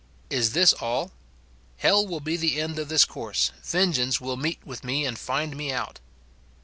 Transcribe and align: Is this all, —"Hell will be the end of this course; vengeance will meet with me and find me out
Is 0.31 0.53
this 0.53 0.73
all, 0.73 1.11
—"Hell 1.85 2.07
will 2.07 2.21
be 2.21 2.35
the 2.35 2.59
end 2.59 2.79
of 2.79 2.89
this 2.89 3.05
course; 3.05 3.51
vengeance 3.63 4.19
will 4.19 4.35
meet 4.35 4.57
with 4.65 4.83
me 4.83 5.05
and 5.05 5.15
find 5.15 5.55
me 5.55 5.71
out 5.71 5.99